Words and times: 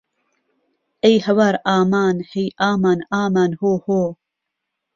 ئەی 1.03 1.17
ههوار 1.25 1.55
ئامان 1.67 2.17
هەی 2.31 2.49
ئامان 2.61 2.99
ئامان 3.11 3.51
هۆ 3.61 3.71
هۆ 3.85 4.01